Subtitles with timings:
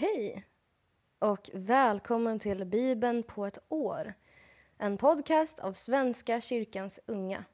[0.00, 0.44] Hej
[1.18, 4.14] och välkommen till Bibeln på ett år.
[4.76, 7.44] En podcast av Svenska kyrkans unga.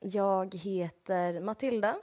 [0.00, 1.96] Jag heter Matilda,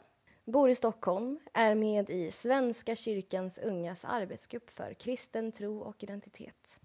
[0.46, 6.80] bor i Stockholm, är med i Svenska kyrkans ungas arbetsgrupp för kristen tro och identitet.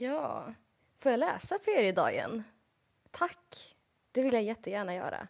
[0.00, 0.54] Ja,
[0.96, 2.42] får jag läsa för er idag igen?
[3.10, 3.76] Tack!
[4.12, 5.28] Det vill jag jättegärna göra.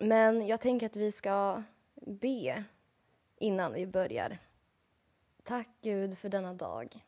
[0.00, 1.62] Men jag tänker att vi ska
[2.06, 2.64] be
[3.36, 4.38] innan vi börjar.
[5.42, 7.04] Tack Gud för denna dag.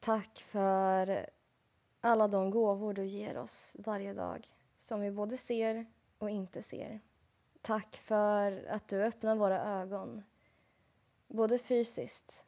[0.00, 1.30] Tack för
[2.00, 4.46] alla de gåvor du ger oss varje dag
[4.76, 5.86] som vi både ser
[6.18, 7.00] och inte ser.
[7.62, 10.22] Tack för att du öppnar våra ögon
[11.28, 12.46] både fysiskt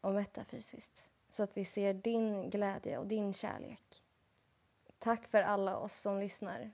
[0.00, 4.04] och metafysiskt så att vi ser din glädje och din kärlek.
[4.98, 6.70] Tack för alla oss som lyssnar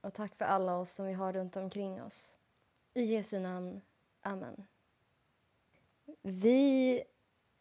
[0.00, 2.38] och tack för alla oss som vi har runt omkring oss.
[2.94, 3.80] I Jesu namn.
[4.20, 4.66] Amen.
[6.22, 7.02] Vi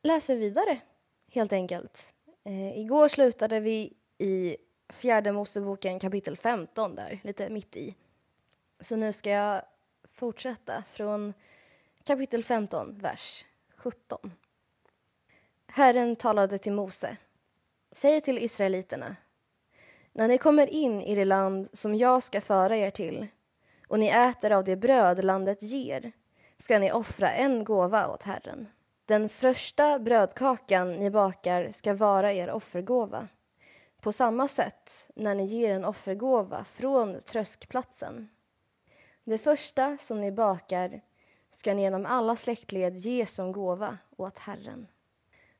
[0.03, 0.81] läser vidare,
[1.31, 2.13] helt enkelt.
[2.44, 4.58] Eh, igår slutade vi i
[4.89, 7.95] Fjärde Moseboken kapitel 15, där, lite mitt i.
[8.80, 9.61] Så nu ska jag
[10.08, 11.33] fortsätta från
[12.03, 14.31] kapitel 15, vers 17.
[15.67, 17.17] Herren talade till Mose.
[17.91, 19.16] Säg till israeliterna.
[20.13, 23.27] När ni kommer in i det land som jag ska föra er till
[23.88, 26.11] och ni äter av det bröd landet ger
[26.57, 28.67] ska ni offra en gåva åt Herren.
[29.05, 33.27] Den första brödkakan ni bakar ska vara er offergåva.
[34.02, 38.29] På samma sätt när ni ger en offergåva från tröskplatsen.
[39.23, 41.02] Det första som ni bakar
[41.52, 44.88] ska ni genom alla släktled ge som gåva åt Herren.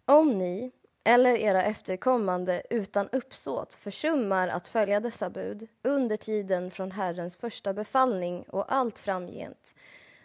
[0.08, 0.72] Om ni
[1.04, 7.74] eller era efterkommande utan uppsåt försummar att följa dessa bud under tiden från Herrens första
[7.74, 9.76] befallning och allt framgent,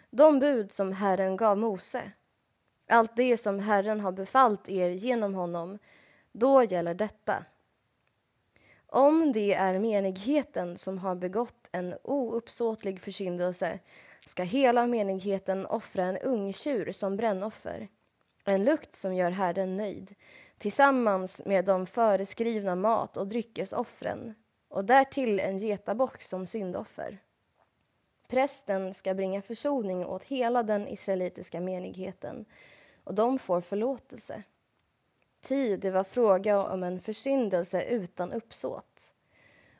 [0.09, 2.11] de bud som Herren gav Mose,
[2.89, 5.79] allt det som Herren har befallt er genom honom,
[6.31, 7.45] då gäller detta.
[8.87, 13.79] Om det är menigheten som har begått en ouppsåtlig försyndelse
[14.25, 17.87] ska hela menigheten offra en ungtjur som brännoffer
[18.45, 20.15] en lukt som gör Herren nöjd
[20.57, 24.35] tillsammans med de föreskrivna mat och dryckesoffren
[24.69, 27.21] och därtill en getabock som syndoffer.
[28.27, 32.45] Prästen ska bringa försoning åt hela den israelitiska menigheten
[33.03, 34.43] och de får förlåtelse.
[35.41, 39.13] Ty det var fråga om en försyndelse utan uppsåt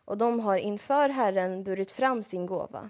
[0.06, 2.90] och de har inför Herren burit fram sin gåva,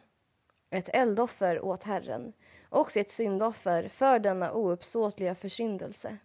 [0.69, 2.33] ett eldoffer åt Herren
[2.71, 6.17] och sitt syndoffer för denna ouppsåtliga försyndelse.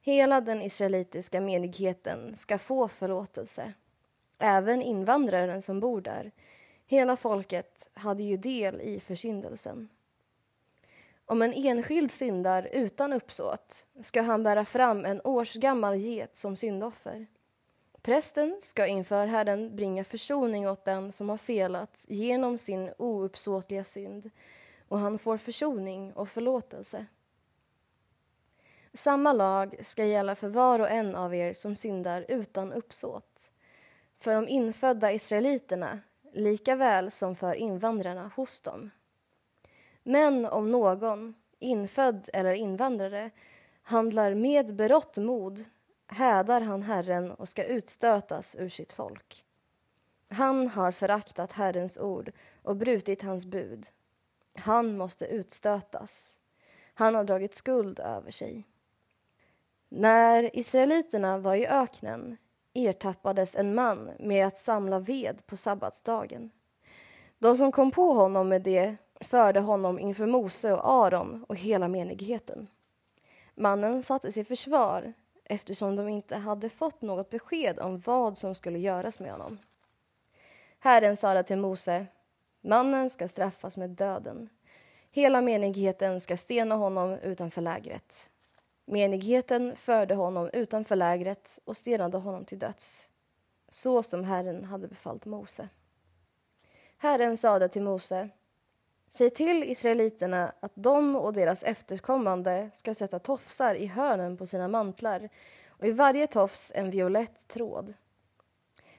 [0.00, 3.72] Hela den israelitiska menigheten ska få förlåtelse,
[4.38, 6.32] även invandraren som bor där.
[6.86, 9.88] Hela folket hade ju del i försyndelsen.
[11.26, 17.26] Om en enskild syndar utan uppsåt ska han bära fram en årsgammal get som syndoffer.
[18.02, 24.30] Prästen ska inför Herren bringa försoning åt den som har felat genom sin ouppsåtliga synd
[24.92, 27.06] och han får försoning och förlåtelse.
[28.92, 33.52] Samma lag ska gälla för var och en av er som syndar utan uppsåt,
[34.18, 35.98] för de infödda israeliterna
[36.32, 38.90] lika väl som för invandrarna hos dem.
[40.02, 43.30] Men om någon, infödd eller invandrare,
[43.82, 45.64] handlar med berått mod
[46.06, 49.44] hädar han Herren och ska utstötas ur sitt folk.
[50.30, 52.32] Han har föraktat Herrens ord
[52.62, 53.86] och brutit hans bud
[54.54, 56.40] han måste utstötas.
[56.94, 58.64] Han har dragit skuld över sig.
[59.88, 62.36] När israeliterna var i öknen
[62.74, 66.50] ertappades en man med att samla ved på sabbatsdagen.
[67.38, 71.88] De som kom på honom med det förde honom inför Mose och Aron och hela
[71.88, 72.68] menigheten.
[73.54, 75.12] Mannen satte sig i försvar
[75.44, 79.58] eftersom de inte hade fått något besked om vad som skulle göras med honom.
[80.78, 82.06] Herren sade till Mose
[82.64, 84.48] Mannen ska straffas med döden.
[85.10, 88.30] Hela menigheten ska stena honom utanför lägret.
[88.86, 93.10] Menigheten förde honom utanför lägret och stenade honom till döds,
[93.68, 95.68] så som Herren hade befallt Mose.
[96.98, 98.28] Herren sade till Mose
[99.08, 104.68] Säg till israeliterna att de och deras efterkommande ska sätta tofsar i hörnen på sina
[104.68, 105.28] mantlar
[105.68, 107.94] och i varje tofs en violett tråd.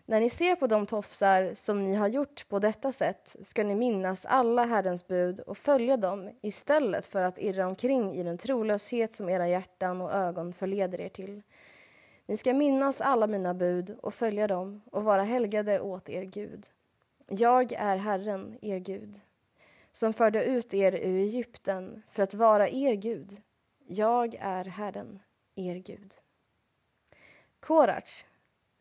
[0.06, 3.76] När ni ser på de tofsar som ni har gjort på detta sätt ska ni
[3.76, 9.14] minnas alla Herrens bud och följa dem istället för att irra omkring i den trolöshet
[9.14, 11.42] som era hjärtan och ögon förleder er till.
[12.26, 16.68] Ni ska minnas alla mina bud och följa dem och vara helgade åt er Gud.
[17.28, 19.16] Jag är Herren, er Gud,
[19.92, 23.32] som förde ut er ur Egypten för att vara er Gud.
[23.88, 25.20] Jag är Herren,
[25.56, 26.14] er Gud.
[27.60, 28.26] Korach,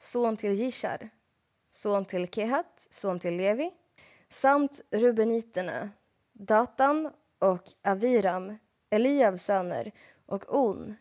[0.02, 1.10] son till Jishar,
[1.70, 3.70] son till Kehat, son till Levi,
[4.28, 5.88] samt rubeniterna,
[6.32, 8.58] Datan och Aviram,
[8.90, 9.92] Eliavs söner
[10.26, 10.94] och On,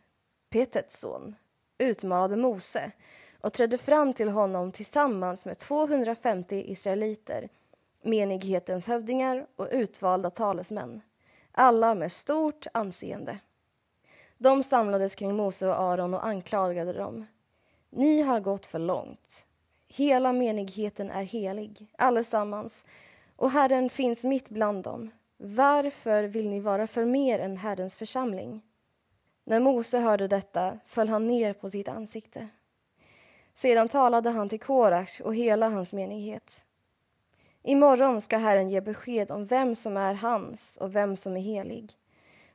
[0.50, 1.36] Petets son,
[1.78, 2.92] utmanade Mose
[3.42, 7.50] och trädde fram till honom tillsammans med 250 israeliter,
[8.04, 11.02] menighetens hövdingar och utvalda talesmän,
[11.52, 13.40] alla med stort anseende.
[14.38, 17.26] De samlades kring Mose och Aron och anklagade dem.
[17.94, 19.48] Ni har gått för långt.
[19.88, 22.86] Hela menigheten är helig, allesammans,
[23.36, 25.12] och Herren finns mitt bland dem.
[25.38, 28.62] Varför vill ni vara för mer än Herrens församling?
[29.46, 32.48] När Mose hörde detta föll han ner på sitt ansikte.
[33.54, 36.66] Sedan talade han till Korach och hela hans menighet.
[37.64, 41.92] Imorgon ska Herren ge besked om vem som är hans och vem som är helig.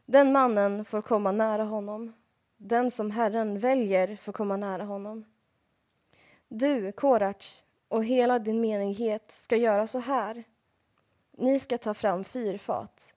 [0.07, 2.13] Den mannen får komma nära honom.
[2.57, 5.25] Den som Herren väljer får komma nära honom.
[6.49, 10.45] Du, Korach, och hela din menighet ska göra så här.
[11.39, 13.15] Ni ska ta fram fyrfat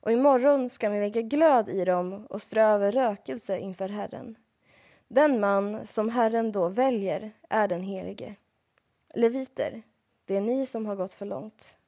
[0.00, 4.36] och imorgon ska ni lägga glöd i dem och strö över rökelse inför Herren.
[5.08, 8.34] Den man som Herren då väljer är den helige.
[9.14, 9.82] Leviter,
[10.24, 11.78] det är ni som har gått för långt.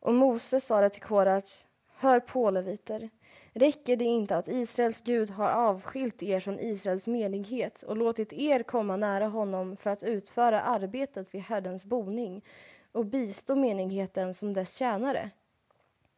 [0.00, 1.64] Och Mose sa det till Korach,
[1.96, 3.10] hör på leviter,
[3.52, 8.62] räcker det inte att Israels Gud har avskilt er från Israels menighet och låtit er
[8.62, 12.44] komma nära honom för att utföra arbetet vid Herrens boning
[12.92, 15.30] och bistå menigheten som dess tjänare?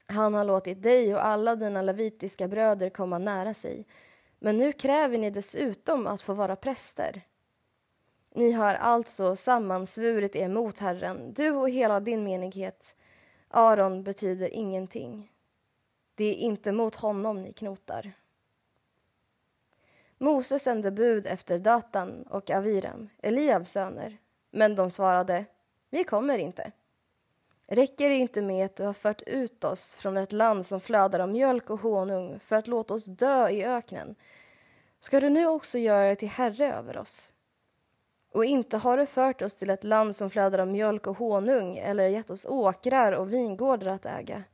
[0.07, 3.87] Han har låtit dig och alla dina levitiska bröder komma nära sig
[4.39, 7.23] men nu kräver ni dessutom att få vara präster.
[8.35, 12.97] Ni har alltså sammansvurit er mot Herren, du och hela din menighet.
[13.49, 15.31] Aron betyder ingenting.
[16.17, 18.13] Det är inte mot honom ni knotar.
[20.19, 24.19] Mose sände bud efter Datan och Aviram, Eliabs söner,
[24.51, 25.45] men de svarade,
[25.91, 26.73] vi kommer inte.
[27.69, 31.21] Räcker det inte med att du har fört ut oss från ett land som flödar
[31.21, 34.15] av mjölk och honung för att låta oss dö i öknen?
[35.01, 37.35] Ska du nu också göra dig till herre över oss?
[38.33, 41.77] Och inte har du fört oss till ett land som flödar av mjölk och honung
[41.77, 44.45] eller gett oss åkrar och vingårdar att äga.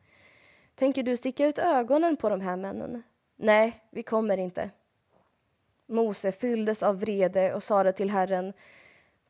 [0.82, 3.02] Tänker du sticka ut ögonen på de här männen?
[3.36, 4.70] Nej, vi kommer inte.
[5.86, 8.52] Mose fylldes av vrede och sade till Herren,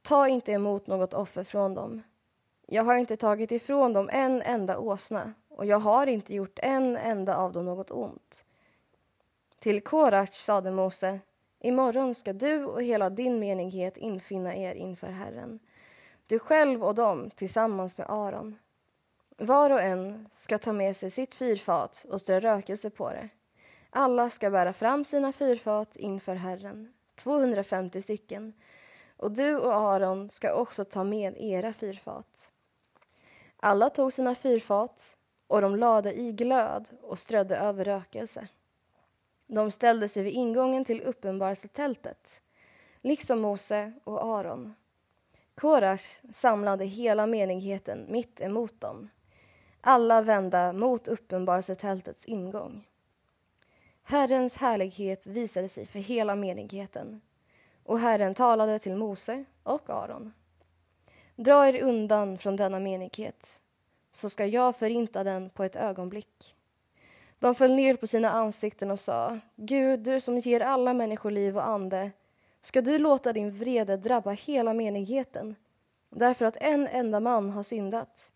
[0.03, 2.03] ta inte emot något offer från dem.
[2.67, 6.97] Jag har inte tagit ifrån dem en enda åsna och jag har inte gjort en
[6.97, 8.45] enda av dem något ont.
[9.59, 11.21] Till Korach sade Mose,
[11.61, 15.59] imorgon ska du och hela din menighet infinna er inför Herren,
[16.27, 18.59] du själv och dem tillsammans med Aron.
[19.43, 23.29] Var och en ska ta med sig sitt fyrfat och strö rökelse på det.
[23.91, 28.53] Alla ska bära fram sina fyrfat inför Herren, 250 stycken,
[29.17, 32.53] och du och Aron ska också ta med era fyrfat.
[33.57, 38.49] Alla tog sina fyrfat och de lade i glöd och strödde över rökelse.
[39.47, 42.43] De ställde sig vid ingången till uppenbarelsetältet,
[43.01, 44.75] liksom Mose och Aron.
[45.55, 49.09] Korash samlade hela menigheten mitt emot dem,
[49.85, 52.87] alla vända mot uppenbarelsetältets ingång.
[54.03, 57.21] Herrens härlighet visade sig för hela menigheten
[57.85, 60.33] och Herren talade till Mose och Aron.
[61.37, 63.61] Dra er undan från denna menighet,
[64.13, 66.57] så ska jag förinta den på ett ögonblick.
[67.39, 71.57] De föll ner på sina ansikten och sa, Gud, du som ger alla människor liv
[71.57, 72.11] och ande,
[72.61, 75.57] ska du låta din vrede drabba hela menigheten,
[76.11, 78.33] därför att en enda man har syndat?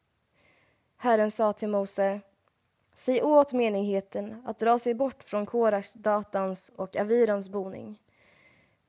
[0.99, 2.21] Herren sa till Mose,
[2.95, 7.99] säg åt menigheten att dra sig bort från Korars, Datans och Avirams boning.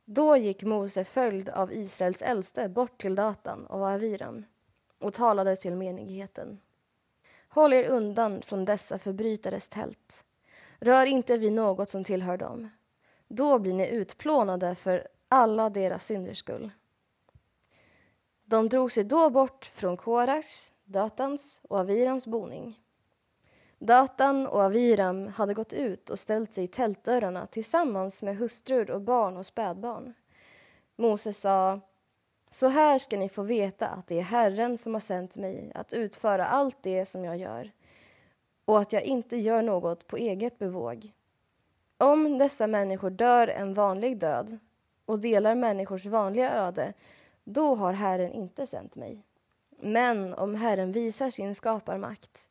[0.06, 4.46] Då gick Mose följd av Israels äldste bort till Datan och Aviram
[5.00, 6.60] och talade till menigheten.
[7.50, 10.26] Håll er undan från dessa förbrytares tält.
[10.80, 12.70] Rör inte vid något som tillhör dem.
[13.28, 16.72] Då blir ni utplånade för alla deras synders skull.
[18.50, 22.80] De drog sig då bort från Korachs, Datans och Avirams boning.
[23.80, 29.02] Datan och Aviram hade gått ut och ställt sig i tältdörrarna tillsammans med hustrur och
[29.02, 30.14] barn och spädbarn.
[30.96, 31.80] Mose sa,
[32.50, 35.94] Så här ska ni få veta att det är Herren som har sänt mig att
[35.94, 37.72] utföra allt det som jag gör
[38.66, 41.12] och att jag inte gör något på eget bevåg.
[41.98, 44.58] Om dessa människor dör en vanlig död
[45.06, 46.94] och delar människors vanliga öde,
[47.48, 49.24] då har Herren inte sänt mig.
[49.80, 52.50] Men om Herren visar sin skaparmakt,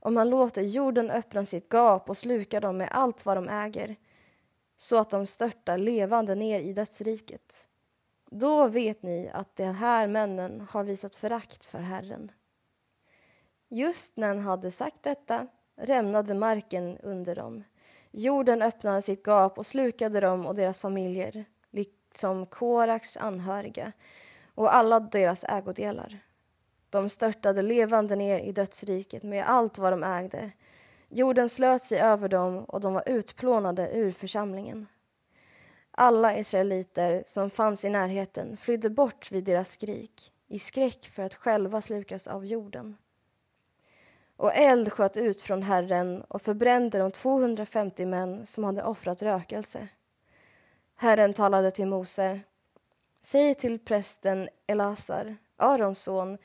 [0.00, 3.96] om han låter jorden öppna sitt gap och sluka dem med allt vad de äger,
[4.76, 7.68] så att de störtar levande ner i dödsriket,
[8.30, 12.32] då vet ni att de här männen har visat förakt för Herren.
[13.68, 15.46] Just när han hade sagt detta
[15.76, 17.64] rämnade marken under dem.
[18.10, 23.92] Jorden öppnade sitt gap och slukade dem och deras familjer, liksom Koraks anhöriga
[24.54, 26.18] och alla deras ägodelar.
[26.90, 30.50] De störtade levande ner i dödsriket med allt vad de ägde.
[31.08, 34.86] Jorden slöt sig över dem och de var utplånade ur församlingen.
[35.90, 41.34] Alla israeliter som fanns i närheten flydde bort vid deras skrik i skräck för att
[41.34, 42.96] själva slukas av jorden.
[44.36, 49.88] Och eld sköt ut från Herren och förbrände de 250 män som hade offrat rökelse.
[50.96, 52.40] Herren talade till Mose.
[53.24, 56.38] Säg till prästen Elasar, Arons son,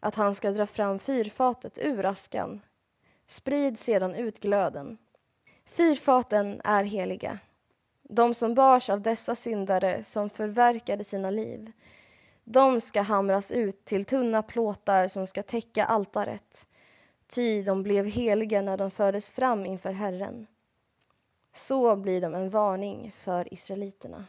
[0.00, 2.60] att han ska dra fram fyrfatet ur askan.
[3.26, 4.98] Sprid sedan ut glöden.
[5.64, 7.38] Fyrfaten är heliga
[8.12, 11.72] de som bars av dessa syndare som förverkade sina liv.
[12.44, 16.66] De ska hamras ut till tunna plåtar som ska täcka altaret
[17.26, 20.46] ty de blev heliga när de fördes fram inför Herren.
[21.52, 24.24] Så blir de en varning för israeliterna.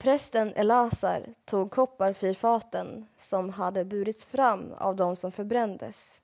[0.00, 6.22] Prästen Elasar tog kopparfyrfaten som hade burits fram av dem som förbrändes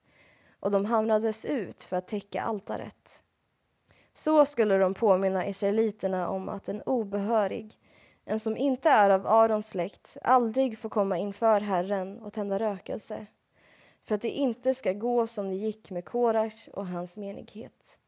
[0.59, 3.23] och de hamnades ut för att täcka altaret.
[4.13, 7.73] Så skulle de påminna israeliterna om att en obehörig,
[8.25, 13.25] en som inte är av Arons släkt, aldrig får komma inför Herren och tända rökelse
[14.03, 17.99] för att det inte ska gå som det gick med Korash och hans menighet.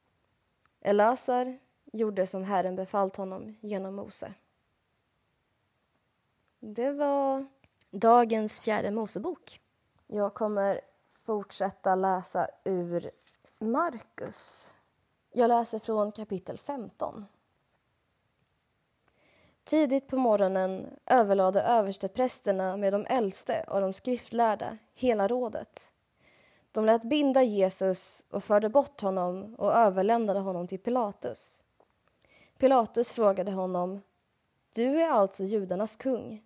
[0.81, 1.59] Elasar
[1.93, 4.33] gjorde som Herren befallt honom genom Mose.
[6.61, 7.45] Det var
[7.91, 9.59] dagens fjärde Mosebok.
[10.07, 13.11] Jag kommer fortsätta läsa ur
[13.59, 14.75] Markus
[15.31, 17.25] jag läser från kapitel 15.
[19.63, 25.93] Tidigt på morgonen överlade översteprästerna med de äldste och de skriftlärda hela rådet.
[26.71, 31.63] De lät binda Jesus och förde bort honom och överlämnade honom till Pilatus.
[32.57, 34.01] Pilatus frågade honom
[34.75, 36.43] Du är alltså judarnas kung?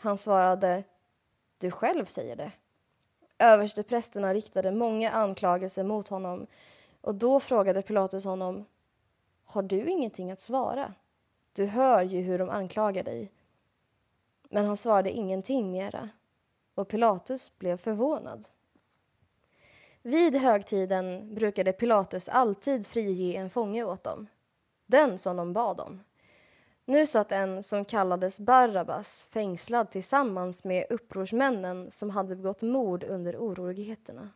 [0.00, 0.84] Han svarade
[1.58, 2.52] Du själv säger det.
[3.38, 6.46] Översteprästerna riktade många anklagelser mot honom
[7.00, 8.64] och då frågade Pilatus honom
[9.44, 10.94] Har du ingenting att svara?
[11.52, 13.32] Du hör ju hur de anklagar dig.
[14.50, 16.08] Men han svarade ingenting mera
[16.74, 18.46] och Pilatus blev förvånad.
[20.02, 24.26] Vid högtiden brukade Pilatus alltid frige en fånge åt dem,
[24.86, 26.00] den som de bad om.
[26.88, 33.36] Nu satt en som kallades Barabbas fängslad tillsammans med upprorsmännen som hade begått mord under
[33.36, 34.30] oroligheterna.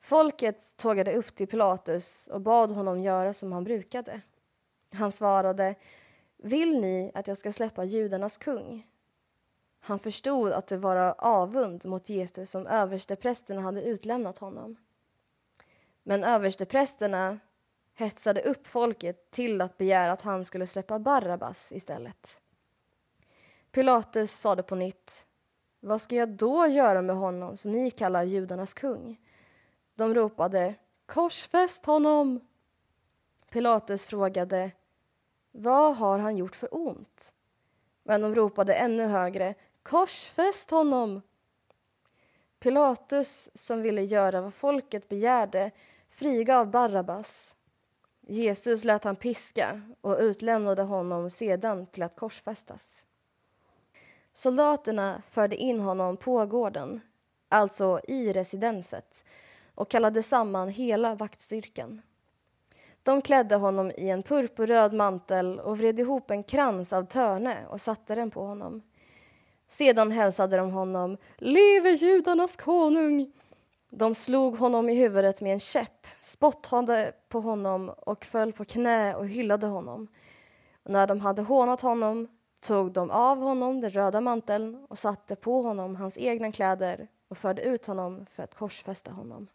[0.00, 4.20] Folket tågade upp till Pilatus och bad honom göra som han brukade.
[4.92, 5.74] Han svarade,
[6.36, 8.86] vill ni att jag ska släppa judarnas kung?
[9.80, 14.76] Han förstod att det var avund mot Jesus som översteprästerna hade utlämnat honom.
[16.02, 17.38] Men översteprästerna
[17.98, 22.42] hetsade upp folket till att begära att han skulle släppa Barabbas istället.
[23.72, 25.28] Pilatus sade på nytt,
[25.80, 29.20] vad ska jag då göra med honom som ni kallar judarnas kung?
[29.94, 30.74] De ropade
[31.06, 32.40] korsfäst honom.
[33.50, 34.70] Pilatus frågade
[35.52, 37.34] vad har han gjort för ont?
[38.02, 41.22] Men de ropade ännu högre korsfäst honom.
[42.60, 45.70] Pilatus, som ville göra vad folket begärde,
[46.08, 47.57] frigav Barabbas.
[48.30, 53.06] Jesus lät han piska och utlämnade honom sedan till att korsfästas.
[54.32, 57.00] Soldaterna förde in honom på gården,
[57.48, 59.24] alltså i residenset
[59.74, 62.02] och kallade samman hela vaktstyrkan.
[63.02, 67.80] De klädde honom i en purpurröd mantel och vred ihop en krans av törne och
[67.80, 68.82] satte den på honom.
[69.66, 73.32] Sedan hälsade de honom ”Leve judarnas konung!”
[73.90, 79.14] De slog honom i huvudet med en käpp, spottade på honom och föll på knä
[79.14, 80.08] och hyllade honom.
[80.84, 82.28] Och när de hade hånat honom
[82.60, 87.38] tog de av honom den röda manteln och satte på honom hans egna kläder och
[87.38, 89.48] förde ut honom för att korsfästa honom.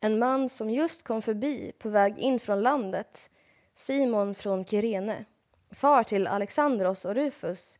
[0.00, 3.30] En man som just kom förbi på väg in från landet,
[3.74, 5.24] Simon från Kyrene,
[5.70, 7.78] far till Alexandros och Rufus,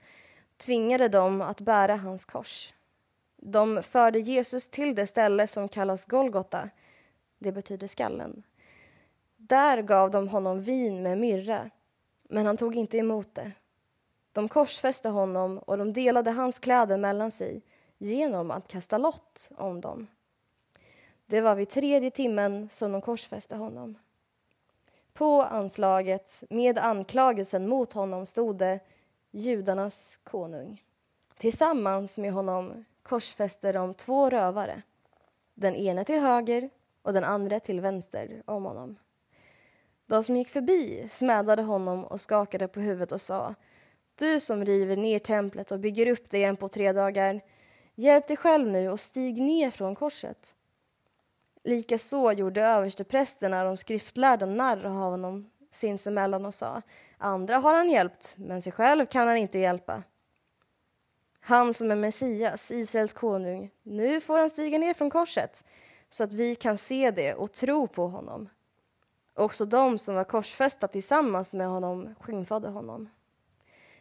[0.56, 2.74] tvingade dem att bära hans kors.
[3.46, 6.70] De förde Jesus till det ställe som kallas Golgota,
[7.38, 8.42] det betyder skallen.
[9.36, 11.70] Där gav de honom vin med myrra,
[12.28, 13.52] men han tog inte emot det.
[14.32, 17.62] De korsfäste honom och de delade hans kläder mellan sig
[17.98, 20.06] genom att kasta lott om dem.
[21.26, 23.98] Det var vid tredje timmen som de korsfäste honom.
[25.12, 28.80] På anslaget med anklagelsen mot honom stod det
[29.30, 30.82] judarnas konung.
[31.36, 34.82] Tillsammans med honom korsfäste de två rövare,
[35.54, 36.70] den ena till höger
[37.02, 38.96] och den andra till vänster om honom.
[40.06, 43.54] De som gick förbi smädade honom och skakade på huvudet och sa
[44.14, 47.40] Du som river ner templet och bygger upp det igen på tre dagar,
[47.94, 50.56] hjälp dig själv nu och stig ner från korset.
[51.64, 56.82] Likaså gjorde översteprästerna de skriftlärda narr av honom sinsemellan och sa
[57.18, 60.02] andra har han hjälpt, men sig själv kan han inte hjälpa.
[61.46, 65.64] Han som är Messias, Israels konung, nu får han stiga ner från korset
[66.08, 68.48] så att vi kan se det och tro på honom.
[69.34, 73.08] Också de som var korsfästa tillsammans med honom skymfade honom.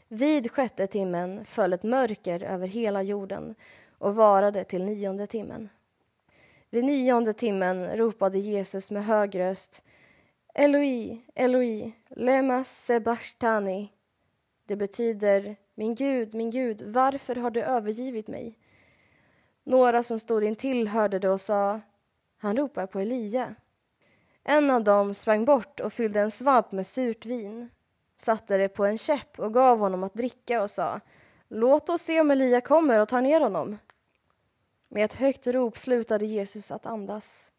[0.08, 3.56] Vid sjätte timmen föll ett mörker över hela jorden
[3.98, 5.70] och varade till nionde timmen.
[6.70, 9.84] Vid nionde timmen ropade Jesus med hög röst
[10.54, 13.92] Eloi, Eloi, lema sebastani.
[14.68, 18.58] Det betyder min Gud, min Gud, varför har du övergivit mig?
[19.64, 21.82] Några som stod intill hörde det och sa
[22.38, 23.56] Han ropar på Elia.
[24.44, 27.70] En av dem sprang bort och fyllde en svamp med surt vin
[28.18, 31.00] satte det på en käpp och gav honom att dricka och sa
[31.48, 33.78] Låt oss se om Elia kommer och tar ner honom.
[34.90, 37.54] Med ett högt rop slutade Jesus att andas.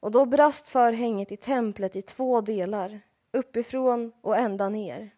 [0.00, 3.00] Och då brast förhänget i templet i två delar,
[3.32, 5.10] uppifrån och ända ner.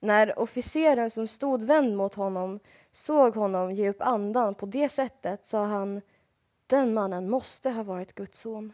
[0.00, 5.44] När officeren som stod vänd mot honom såg honom ge upp andan på det sättet
[5.44, 6.00] sa han
[6.66, 8.72] den mannen måste ha varit Guds son.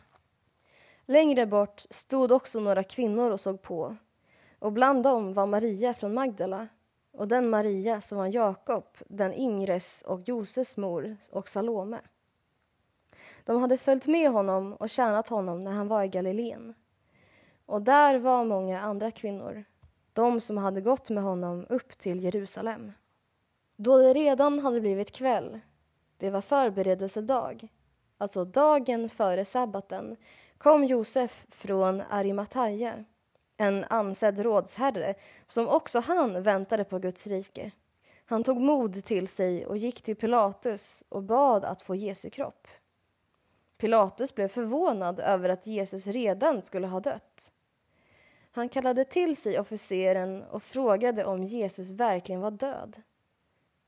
[1.06, 3.96] Längre bort stod också några kvinnor och såg på
[4.58, 6.68] och bland dem var Maria från Magdala
[7.12, 12.00] och den Maria som var Jakob, den yngres och Josefs mor och Salome.
[13.44, 16.74] De hade följt med honom och tjänat honom när han var i Galileen.
[17.66, 19.64] Och där var många andra kvinnor,
[20.16, 22.92] de som hade gått med honom upp till Jerusalem.
[23.76, 25.60] Då det redan hade blivit kväll,
[26.16, 27.68] det var förberedelsedag,
[28.18, 30.16] alltså dagen före sabbaten,
[30.58, 33.04] kom Josef från Arimataya
[33.56, 35.14] en ansedd rådsherre
[35.46, 37.70] som också han väntade på Guds rike.
[38.26, 42.68] Han tog mod till sig och gick till Pilatus och bad att få Jesu kropp.
[43.78, 47.52] Pilatus blev förvånad över att Jesus redan skulle ha dött.
[48.56, 53.02] Han kallade till sig officeren och frågade om Jesus verkligen var död.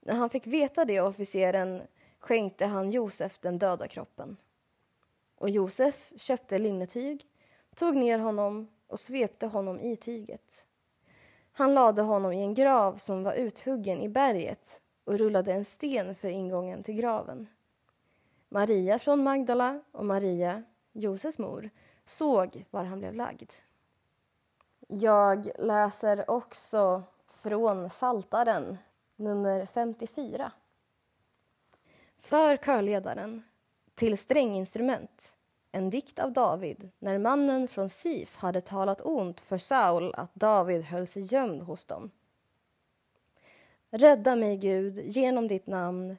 [0.00, 1.82] När han fick veta det officeren
[2.18, 4.36] skänkte han Josef den döda kroppen.
[5.36, 7.26] Och Josef köpte linnetyg,
[7.74, 10.66] tog ner honom och svepte honom i tyget.
[11.52, 16.14] Han lade honom i en grav som var uthuggen i berget och rullade en sten
[16.14, 17.46] för ingången till graven.
[18.48, 21.70] Maria från Magdala och Maria, Josefs mor,
[22.04, 23.52] såg var han blev lagd.
[24.90, 28.78] Jag läser också från Saltaren
[29.16, 30.52] nummer 54.
[32.18, 33.42] För körledaren,
[33.94, 35.36] till stränginstrument
[35.72, 40.82] en dikt av David när mannen från Sif hade talat ont för Saul att David
[40.82, 42.10] höll sig gömd hos dem.
[43.90, 46.16] Rädda mig, Gud, genom ditt namn.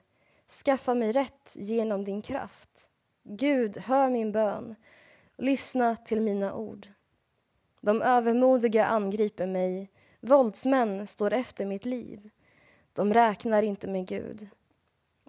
[0.65, 2.89] Skaffa mig rätt genom din kraft.
[3.23, 4.75] Gud, hör min bön.
[5.38, 6.88] Lyssna till mina ord.
[7.81, 9.91] De övermodiga angriper mig.
[10.21, 12.29] Våldsmän står efter mitt liv.
[12.93, 14.49] De räknar inte med Gud.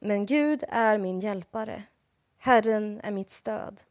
[0.00, 1.82] Men Gud är min hjälpare.
[2.38, 3.82] Herren är mitt stöd.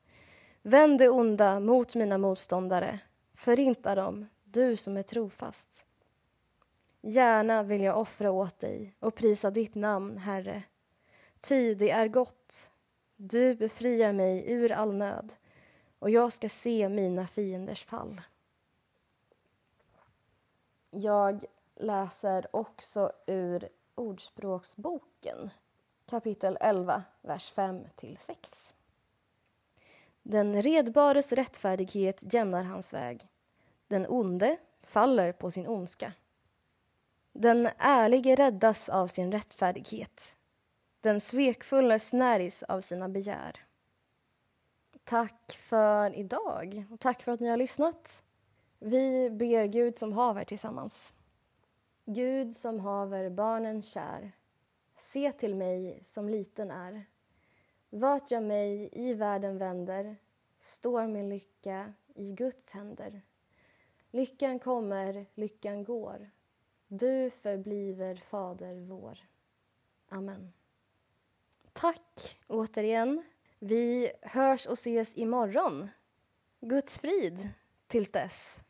[0.61, 2.99] Vänd det onda mot mina motståndare.
[3.33, 5.85] Förinta dem, du som är trofast.
[7.01, 10.63] Gärna vill jag offra åt dig och prisa ditt namn, Herre.
[11.39, 12.71] Ty det är gott.
[13.15, 15.33] Du befriar mig ur all nöd
[15.99, 18.21] och jag ska se mina fienders fall.
[20.91, 25.49] Jag läser också ur Ordspråksboken
[26.09, 28.73] kapitel 11, vers 5-6.
[30.23, 33.27] Den redbares rättfärdighet jämnar hans väg.
[33.87, 36.13] Den onde faller på sin ondska.
[37.33, 40.37] Den ärlige räddas av sin rättfärdighet.
[41.01, 43.65] Den svekfulla snärjs av sina begär.
[45.03, 48.23] Tack för idag och tack för att ni har lyssnat.
[48.79, 51.15] Vi ber Gud som haver tillsammans.
[52.05, 54.31] Gud som haver barnen kär,
[54.95, 57.05] se till mig som liten är.
[57.89, 60.15] Vart jag mig i världen vänder
[60.59, 63.21] står min lycka i Guds händer.
[64.11, 66.29] Lyckan kommer, lyckan går.
[66.87, 69.19] Du förbliver Fader vår.
[70.09, 70.53] Amen.
[71.73, 73.23] Tack återigen.
[73.59, 75.89] Vi hörs och ses imorgon.
[76.61, 77.49] Guds frid
[77.87, 78.63] tills dess.